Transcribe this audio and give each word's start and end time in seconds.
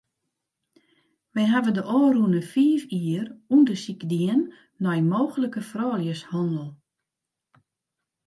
Wy 1.33 1.43
hawwe 1.51 1.71
de 1.75 1.83
ôfrûne 2.01 2.41
fiif 2.51 2.81
jier 2.95 3.25
ûndersyk 3.55 4.01
dien 4.11 4.41
nei 4.83 4.99
mooglike 5.11 5.61
frouljushannel. 5.69 6.69